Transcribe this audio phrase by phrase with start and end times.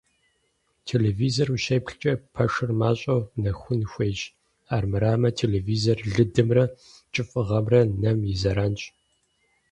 [0.87, 4.21] Телевизор ущеплъкӀэ пэшыр мащӀэу нэхун хуейщ,
[4.75, 6.65] армырамэ телевизор лыдымрэ
[7.13, 8.81] кӀыфӀыгъэмрэ нэм и зэранщ.